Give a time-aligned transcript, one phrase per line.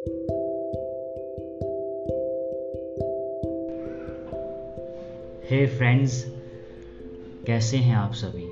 [0.00, 0.06] हे
[5.66, 6.24] hey friends
[7.46, 8.44] कैसे हैं आप सभी?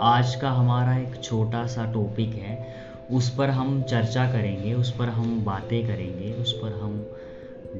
[0.00, 2.74] आज का हमारा एक छोटा सा टॉपिक है,
[3.12, 7.06] उस पर हम चर्चा करेंगे, उस पर हम बातें करेंगे, उस पर हम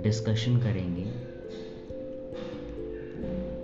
[0.02, 1.04] डिस्कशन करेंगे।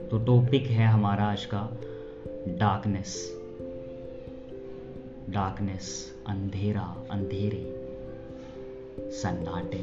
[0.09, 1.79] तो टॉपिक है हमारा आज का
[2.49, 3.44] डार्कनेस
[5.31, 5.87] डार्कनेस
[6.27, 7.63] अंधेरा अंधेरे
[9.13, 9.83] सन्नाटे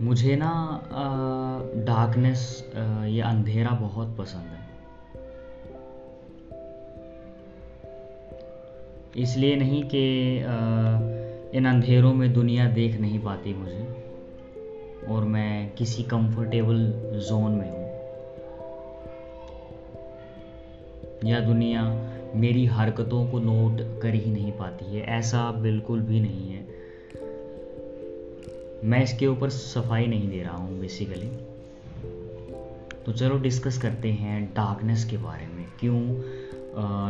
[0.00, 0.52] मुझे ना
[1.86, 2.42] डार्कनेस
[3.06, 4.62] ये अंधेरा बहुत पसंद है।
[9.16, 10.04] इसलिए नहीं कि
[11.58, 13.82] इन अंधेरों में दुनिया देख नहीं पाती मुझे,
[15.08, 16.86] और मैं किसी कंफर्टेबल
[17.28, 17.83] जोन में हूँ।
[21.24, 21.82] या दुनिया
[22.34, 26.62] मेरी हरकतों को नोट कर ही नहीं पाती है, ऐसा बिल्कुल भी नहीं है।
[28.84, 31.28] मैं इसके ऊपर सफ़ाई नहीं दे रहा हूँ बेसिकली
[33.06, 36.00] तो चलो डिस्कस करते हैं डार्कनेस के बारे में। क्यों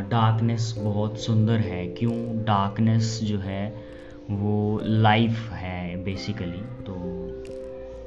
[0.08, 1.86] डार्कनेस बहुत सुंदर है?
[1.88, 3.69] क्यों डार्कनेस जो है,
[4.31, 6.94] वो लाइफ है बेसिकली तो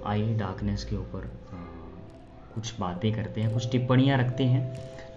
[0.05, 1.29] आइए डार्कनेस के ऊपर
[2.57, 4.61] कुछ बातें करते हैं, कुछ टिप्पणियाँ रखते हैं।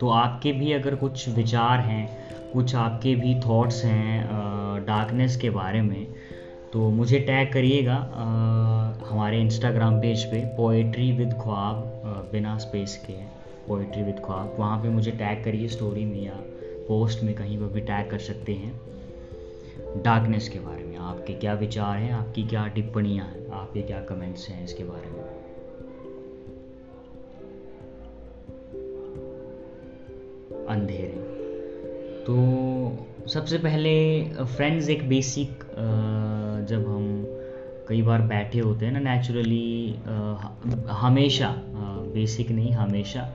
[0.01, 2.09] तो आपके भी अगर कुछ विचार हैं,
[2.53, 6.07] कुछ आपके भी थॉट्स हैं डार्कनेस के बारे में
[6.73, 7.97] तो मुझे टैग करिएगा
[9.11, 13.13] हमारे इंस्टाग्राम पेज पे पोइट्री विद ख्वाब बिना स्पेस के
[13.69, 16.37] पोइट्री विद ख्वाब वहाँ पे मुझे टैग करिए स्टोरी में या
[16.89, 18.73] पोस्ट में कहीं पर भी टैग कर सकते हैं।
[20.03, 24.49] डार्कनेस के बारे में, आपके क्या विचार हैं, आपकी क्या टिप्पणियाँ हैं, आपके क्या कमेंट्स
[24.49, 25.40] हैं इसके बारे में?
[30.71, 31.29] अंधेरे।
[32.25, 32.37] तो
[33.29, 33.93] सबसे पहले
[34.47, 35.65] फ्रेंड्स एक बेसिक
[36.69, 37.25] जब हम
[37.89, 39.95] कई बार बैठे होते हैं ना नेचुरली
[40.93, 41.55] हमेशा
[42.15, 43.29] बेसिक नहीं, हमेशा,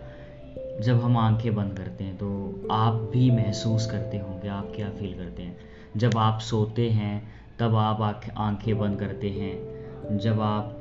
[0.82, 5.14] जब हम आँखें बंद करते हैं तो आप भी महसूस करते होंगे, आप क्या फील
[5.14, 5.58] करते हैं?
[5.98, 7.22] जब आप सोते हैं,
[7.60, 8.02] तब आप
[8.38, 10.80] आँखें बंद करते हैं। जब आप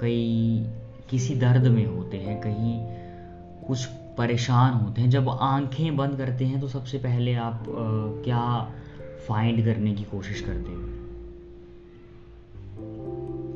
[0.00, 0.66] कई,
[1.10, 2.78] किसी दर्द में होते हैं, कहीं
[3.66, 3.86] कुछ
[4.18, 8.72] परेशान होते हैं। जब आँखें बंद करते हैं तो सबसे पहले आप आ, क्या
[9.28, 10.88] फाइंड करने की कोशिश करते हैं?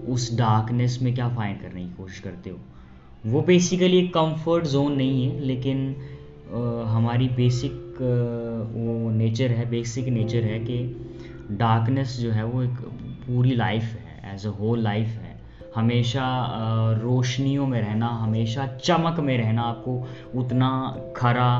[0.06, 2.58] उस डार्कनेस में क्या फाइंड करने की कोशिश करते हो?
[3.26, 5.96] वो बेसिकली एक कंफर्ट जोन नहीं है लेकिन
[6.54, 8.04] आ, हमारी बेसिक आ,
[8.74, 10.78] वो नेचर है बेसिक नेचर है कि
[11.50, 12.76] डार्कनेस जो है वो एक
[13.26, 15.23] पूरी लाइफ है एज अ होल लाइफ है।
[15.74, 16.26] हमेशा
[16.98, 19.92] रोशनियों में रहना, हमेशा चमक में रहना आपको
[20.38, 20.70] उतना
[21.16, 21.50] खरा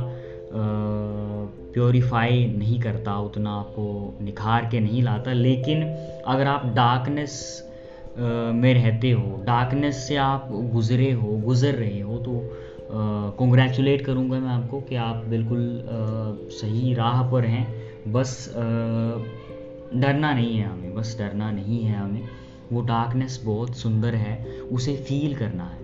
[1.75, 3.85] प्योरीफाई नहीं करता, उतना आपको
[4.23, 5.83] निखार के नहीं लाता। लेकिन
[6.27, 7.33] अगर आप डार्कनेस
[8.19, 12.41] में रहते हो, डार्कनेस से आप गुज़रे हो, गुज़र रहे हो तो
[13.39, 15.61] कॉन्ग्रेचुलेट करूँगा मैं आपको कि आप बिल्कुल
[16.53, 17.67] सही राह पर हैं।
[18.13, 22.23] बस डरना नहीं है हमें, बस डरना नहीं है हमें।
[22.73, 25.83] वो डार्कनेस बहुत सुंदर है उसे फील करना है।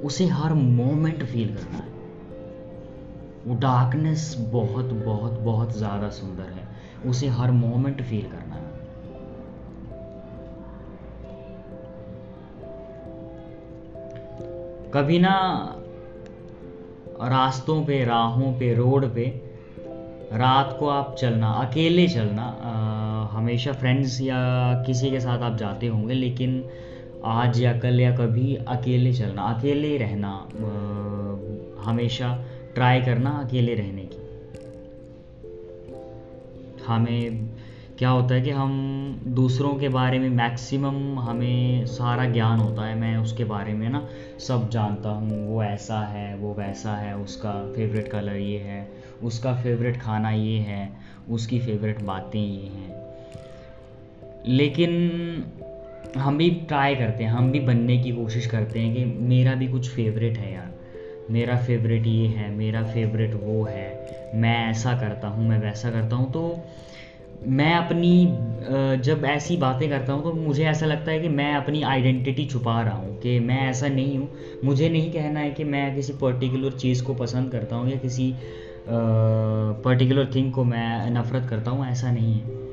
[0.00, 1.88] उसे हर मोमेंट फील करना है।
[3.46, 6.68] वो डार्कनेस बहुत बहुत बहुत ज़्यादा सुंदर है
[7.06, 8.68] उसे हर मोमेंट फील करना है।
[14.94, 15.36] कभी ना
[17.20, 19.24] रास्तों पे राहों पे रोड पे
[20.32, 22.99] रात को आप चलना अकेले चलना आ,
[23.30, 24.38] हमेशा फ्रेंड्स या
[24.86, 26.64] किसी के साथ आप जाते होंगे लेकिन
[27.24, 34.02] आज या कल या कभी अकेले चलना अकेले रहना आ, हमेशा ट्राई करना अकेले रहने
[34.02, 34.18] की।
[36.86, 37.48] हमें
[37.98, 38.70] क्या होता है कि हम
[39.26, 44.08] दूसरों के बारे में मैक्सिमम हमें सारा ज्ञान होता है मैं उसके बारे में ना
[44.38, 48.92] सब जानता हूँ वो ऐसा है वो वैसा है उसका फेवरेट कलर ये है
[49.22, 50.96] उसका फेवरेट खाना ये है
[51.30, 52.99] उसकी फेवरेट बातें ये हैं।
[54.46, 54.90] लेकिन
[56.16, 59.68] हम भी ट्राई करते हैं, हम भी बनने की कोशिश करते हैं कि मेरा भी
[59.68, 60.78] कुछ फेवरेट है यार।
[61.30, 66.16] मेरा फेवरेट ये है, मेरा फेवरेट वो है। मैं ऐसा करता हूँ, मैं वैसा करता
[66.16, 66.58] हूँ तो
[67.48, 68.26] मैं अपनी
[69.02, 72.80] जब ऐसी बातें करता हूँ तो मुझे ऐसा लगता है कि मैं अपनी आइडेंटिटी छुपा
[72.82, 74.28] रहा हूँ, कि मैं ऐसा नहीं हूँ।
[74.64, 78.32] मुझे नहीं कहना है कि मैं किसी पर्टिकुलर चीज़ को पसंद करता हूँ या किसी
[78.88, 82.69] पर्टिकुलर थिंग को मैं नफ़रत करता हूँ, ऐसा नहीं है।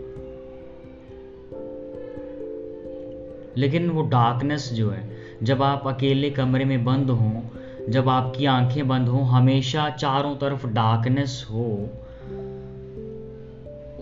[3.58, 5.04] लेकिन वो डार्कनेस जो है,
[5.44, 7.42] जब आप अकेले कमरे में बंद हों,
[7.90, 11.68] जब आपकी आँखें बंद हो, हमेशा चारों तरफ़ डार्कनेस हो,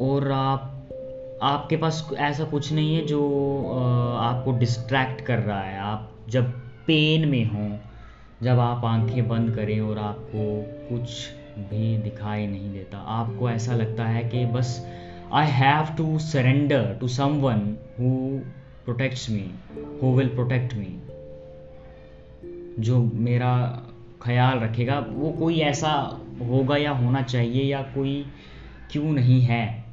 [0.02, 0.72] और आप,
[1.44, 3.22] आपके पास ऐसा कुछ नहीं है जो
[4.22, 6.50] आपको डिस्ट्रैक्ट कर रहा है। आप जब
[6.88, 7.78] पेन में हो,
[8.44, 10.44] जब आप आँखें बंद करें और आपको
[10.90, 11.10] कुछ
[11.70, 14.86] भी दिखाई नहीं देता, आपको ऐसा लगता है कि बस
[15.34, 17.08] I have to surrender to
[17.42, 17.62] someone
[18.00, 18.40] who
[18.86, 19.46] protects me
[20.02, 21.00] who will protect me
[22.80, 23.54] जो मेरा
[24.22, 25.92] ख्याल रखेगा, वो कोई ऐसा
[26.42, 28.26] होगा या होना चाहिए या कोई
[28.92, 29.86] क्यों नहीं है?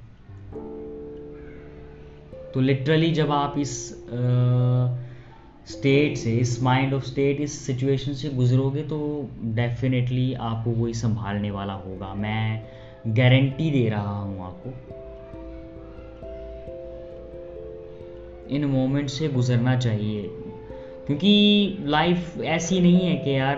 [2.55, 3.89] तो लिटरली जब आप इस
[5.69, 11.51] स्टेट से, इस माइंड ऑफ़ स्टेट इस सिचुएशन से गुजरोगे तो डेफिनेटली आपको वही संभालने
[11.51, 12.63] वाला होगा। मैं
[13.07, 15.02] गारंटी दे रहा हूँ आपको।
[18.51, 20.23] इन मोमेंट से गुजरना चाहिए।
[21.07, 23.57] क्योंकि लाइफ ऐसी नहीं है कि यार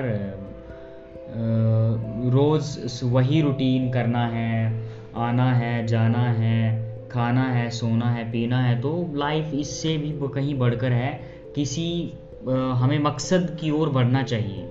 [2.33, 4.83] रोज़ वही रूटीन करना है,
[5.17, 10.59] आना है, जाना है, खाना है, सोना है, पीना है तो लाइफ इससे भी कहीं
[10.59, 11.21] बढ़कर है।
[11.55, 12.13] किसी
[12.49, 14.63] हमें मकसद की ओर बढ़ना चाहिए।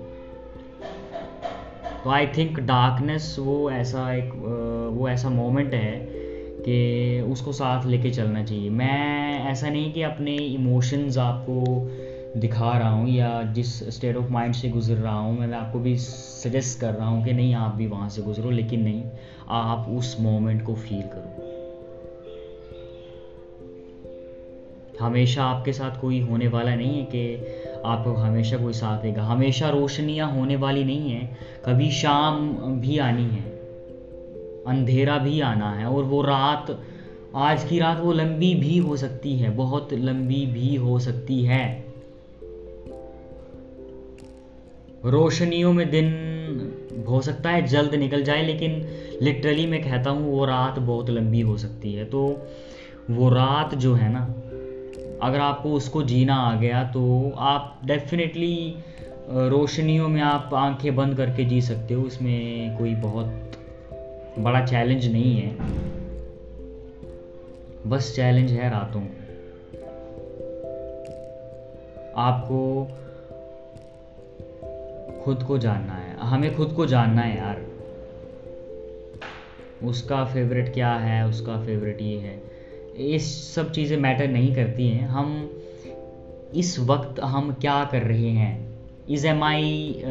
[2.04, 4.32] तो आई थिंक डार्कनेस वो ऐसा एक
[4.92, 6.13] वो ऐसा मोमेंट है
[6.68, 11.88] कि उसको साथ लेके चलना चाहिए। मैं ऐसा नहीं कि अपने इमोशंस आपको
[12.40, 15.96] दिखा रहा हूँ या जिस स्टेट ऑफ़ माइंड से गुजर रहा हूँ, मैं आपको भी
[15.96, 19.04] सजेस्ट कर रहा हूँ कि नहीं, आप भी वहाँ से गुजरो, लेकिन नहीं,
[19.48, 21.50] आप उस मोमेंट को फील करो।
[25.00, 27.36] हमेशा आपके साथ कोई होने वाला नहीं है कि
[27.84, 33.24] आपको हमेशा कोई साथ देगा। हमेशा रोशनियाँ होने वाली नहीं है। कभी शाम भी आनी
[33.24, 33.53] है।
[34.66, 36.78] अंधेरा भी आना है और वो रात,
[37.36, 41.64] आज की रात वो लंबी भी हो सकती है, बहुत लंबी भी हो सकती है।
[45.04, 48.80] रोशनियों में दिन हो सकता है, जल्द निकल जाए, लेकिन
[49.22, 52.22] लिटरली मैं कहता हूँ वो रात बहुत लंबी हो सकती है। तो
[53.10, 54.20] वो रात जो है ना,
[55.22, 58.76] अगर आपको उसको जीना आ गया तो आप डेफिनेटली
[59.28, 63.52] रोशनियों में आप आँखें बंद करके जी सकते हो, उसमें कोई बहुत
[64.38, 65.56] बड़ा चैलेंज नहीं है।
[67.86, 69.02] बस चैलेंज है रातों।
[72.16, 72.84] आपको
[75.24, 77.62] खुद को जानना है। हमें खुद को जानना है यार।
[79.86, 82.42] उसका फेवरेट क्या है, उसका फेवरेट ये है।
[82.98, 85.50] ये सब चीज़ें मैटर नहीं करती हैं। हम
[86.54, 88.68] इस वक्त हम क्या कर रहे हैं?
[89.10, 90.02] इज़ एम आई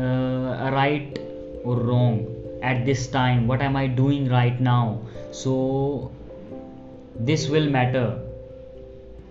[0.72, 1.20] राइट
[1.66, 2.33] और wrong
[2.64, 4.96] at this time what am I doing right now
[5.34, 5.54] so
[7.22, 8.10] this will matter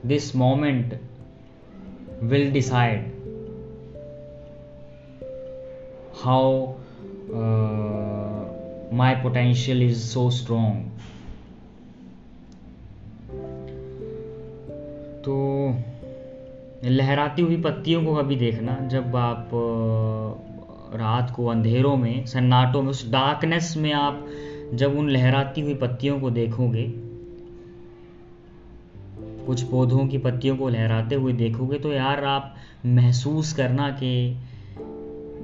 [0.07, 0.99] this moment
[2.23, 3.11] will decide
[6.23, 6.77] how
[7.35, 8.45] uh,
[8.93, 10.89] my potential is so strong.
[15.25, 15.35] तो
[16.85, 19.51] लहराती हुई पत्तियों को कभी देखना जब आप
[20.95, 24.27] रात को अंधेरों में, सन्नाटों में, उस डार्कनेस में आप
[24.75, 27.13] जब उन लहराती हुई पत्तियों को देखोगे,
[29.47, 32.55] कुछ पौधों की पत्तियों को लहराते हुए देखोगे तो यार आप
[32.87, 34.39] महसूस करना कि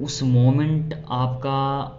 [0.03, 1.95] उस मोमेंट आपका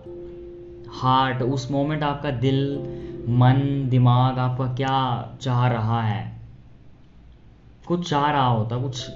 [0.92, 2.80] हार्ट उस मोमेंट आपका दिल,
[3.28, 6.42] मन, दिमाग आपका क्या चाह रहा है?
[7.88, 9.10] कुछ चाह रहा होता, कुछ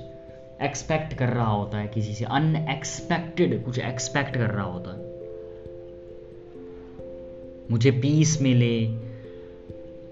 [0.61, 5.13] एक्सपेक्ट कर रहा होता है किसी से। अनएक्सपेक्टेड कुछ एक्सपेक्ट कर रहा होता है।
[7.71, 8.87] मुझे पीस मिले,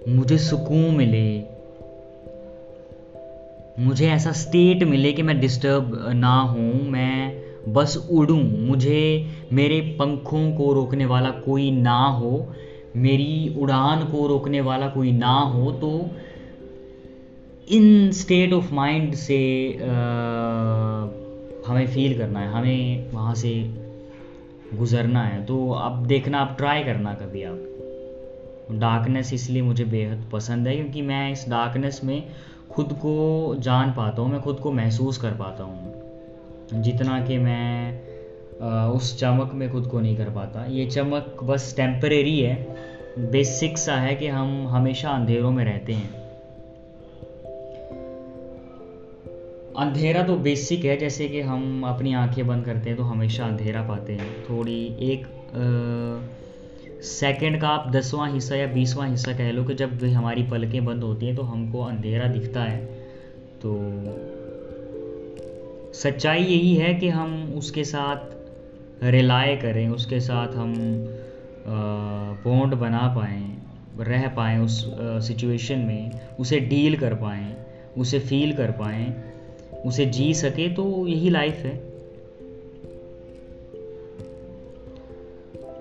[0.07, 1.43] मुझे सुकून मिले,
[3.79, 7.41] मुझे ऐसा स्टेट मिले कि मैं डिस्टर्ब ना हूँ, मैं
[7.73, 12.53] बस उड़ूं, मुझे मेरे पंखों को रोकने वाला कोई ना हो,
[12.95, 16.09] मेरी उड़ान को रोकने वाला कोई ना हो तो
[17.69, 19.37] इन स्टेट ऑफ़ माइंड से
[19.73, 19.93] आ,
[21.67, 23.51] हमें फील करना है हमें वहाँ से
[24.73, 27.67] गुज़रना है तो अब देखना आप ट्राई करना कभी आप।
[28.71, 32.23] डार्कनेस इसलिए मुझे बेहद पसंद है क्योंकि मैं इस डार्कनेस में
[32.71, 38.89] खुद को जान पाता हूँ मैं खुद को महसूस कर पाता हूँ। जितना कि मैं
[38.91, 42.75] उस चमक में खुद को नहीं कर पाता। ये चमक बस टेम्परेरी है
[43.31, 46.20] बेसिक सा है कि हम हमेशा अंधेरों में रहते हैं।
[49.77, 53.81] अंधेरा तो बेसिक है, जैसे कि हम अपनी आँखें बंद करते हैं तो हमेशा अंधेरा
[53.81, 55.27] पाते हैं। थोड़ी एक
[57.03, 61.03] सेकंड का आप दसवां हिस्सा या बीसवां हिस्सा कह लो कि जब हमारी पलकें बंद
[61.03, 62.85] होती हैं तो हमको अंधेरा दिखता है।
[63.61, 63.77] तो
[65.93, 70.73] सच्चाई यही है कि हम उसके साथ रिलाय करें, उसके साथ हम
[72.45, 73.57] बॉन्ड बना पाएँ,
[73.99, 74.85] रह पाएँ उस
[75.27, 77.55] सिचुएशन में, उसे डील कर पाएँ,
[77.97, 79.30] उसे फील कर पाएँ।
[79.85, 81.75] उसे जी सके तो यही लाइफ है।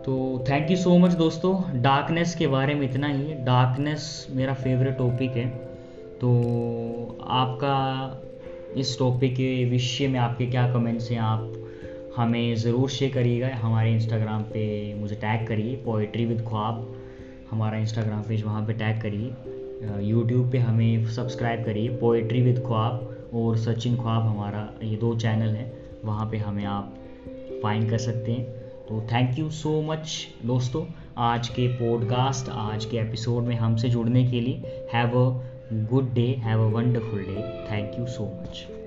[0.04, 4.96] तो थैंक यू सो मच दोस्तों। डार्कनेस के बारे में इतना ही डार्कनेस मेरा फेवरेट
[4.98, 5.48] टॉपिक है।
[6.20, 6.30] तो
[7.22, 7.76] आपका
[8.76, 11.52] इस टॉपिक के विषय में आपके क्या कमेंट्स हैं, आप
[12.16, 16.86] हमें ज़रूर शेयर करिएगा। हमारे इंस्टाग्राम पे मुझे टैग करिए। पोइट्री विद ख्वाब
[17.50, 23.19] हमारा इंस्टाग्राम पेज वहाँ पे टैग करिए। यूट्यूब पे हमें सब्सक्राइब करिए। पोइट्री विद ख्वाब
[23.34, 25.72] और सचिन ख्वाब हमारा, ये दो चैनल हैं,
[26.04, 26.94] वहाँ पे हमें आप
[27.62, 28.44] फाइन कर सकते हैं।
[28.88, 30.84] तो थैंक यू सो मच दोस्तों,
[31.18, 35.40] आज के पॉडकास्ट आज के एपिसोड में हमसे जुड़ने के लिए have a
[35.72, 38.79] good day have a wonderful day thank you so much